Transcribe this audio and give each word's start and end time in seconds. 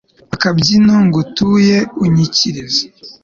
akabyino 0.35 0.95
ngutuye 1.07 1.77
unyikiriza 2.03 2.83